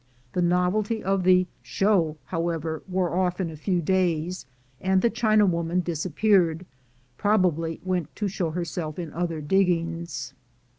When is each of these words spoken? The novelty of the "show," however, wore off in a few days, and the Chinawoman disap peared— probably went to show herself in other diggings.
The 0.33 0.41
novelty 0.41 1.03
of 1.03 1.21
the 1.21 1.45
"show," 1.61 2.17
however, 2.25 2.81
wore 2.87 3.13
off 3.15 3.39
in 3.39 3.51
a 3.51 3.55
few 3.55 3.83
days, 3.83 4.47
and 4.79 4.99
the 5.03 5.11
Chinawoman 5.11 5.83
disap 5.83 6.15
peared— 6.15 6.65
probably 7.19 7.79
went 7.83 8.15
to 8.15 8.27
show 8.27 8.49
herself 8.49 8.97
in 8.97 9.13
other 9.13 9.41
diggings. 9.41 10.33